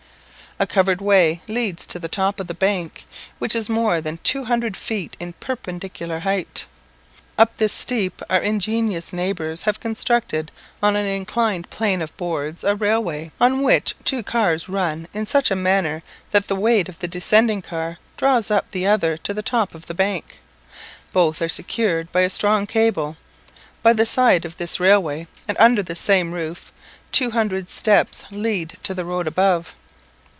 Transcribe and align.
A 0.59 0.67
covered 0.67 1.01
way 1.01 1.41
leads 1.47 1.87
to 1.87 1.97
the 1.97 2.07
top 2.07 2.39
of 2.39 2.45
the 2.45 2.53
bank, 2.53 3.07
which 3.39 3.55
is 3.55 3.67
more 3.67 3.99
than 3.99 4.19
two 4.19 4.43
hundred 4.43 4.77
feet 4.77 5.17
in 5.19 5.33
perpendicular 5.33 6.19
height. 6.19 6.67
Up 7.35 7.57
this 7.57 7.73
steep 7.73 8.21
our 8.29 8.37
ingenious 8.39 9.11
neighbours 9.11 9.63
have 9.63 9.79
constructed 9.79 10.51
on 10.83 10.95
an 10.95 11.07
inclined 11.07 11.71
plane 11.71 11.99
of 11.99 12.15
boards 12.15 12.63
a 12.63 12.75
railway, 12.75 13.31
on 13.41 13.63
which 13.63 13.95
two 14.03 14.21
cars 14.21 14.69
run 14.69 15.07
in 15.15 15.25
such 15.25 15.49
a 15.49 15.55
manner 15.55 16.03
that 16.29 16.47
the 16.47 16.55
weight 16.55 16.87
of 16.87 16.99
the 16.99 17.07
descending 17.07 17.63
car 17.63 17.97
draws 18.15 18.51
up 18.51 18.69
the 18.69 18.85
other 18.85 19.17
to 19.17 19.33
the 19.33 19.41
top 19.41 19.73
of 19.73 19.87
the 19.87 19.95
bank. 19.95 20.37
Both 21.11 21.41
are 21.41 21.49
secured 21.49 22.11
by 22.11 22.21
a 22.21 22.29
strong 22.29 22.67
cable. 22.67 23.17
By 23.81 23.93
the 23.93 24.05
side 24.05 24.45
of 24.45 24.57
this 24.57 24.79
railway, 24.79 25.25
and 25.47 25.57
under 25.59 25.81
the 25.81 25.95
same 25.95 26.33
roof, 26.33 26.71
200 27.13 27.67
steps 27.67 28.25
lead 28.29 28.77
to 28.83 28.93
the 28.93 29.05
road 29.05 29.25
above. 29.25 29.73